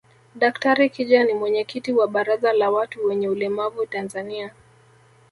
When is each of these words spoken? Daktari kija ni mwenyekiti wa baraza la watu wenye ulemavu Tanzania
Daktari 0.35 0.89
kija 0.89 1.23
ni 1.23 1.33
mwenyekiti 1.33 1.93
wa 1.93 2.07
baraza 2.07 2.53
la 2.53 2.69
watu 2.71 3.05
wenye 3.05 3.29
ulemavu 3.29 3.85
Tanzania 3.85 4.53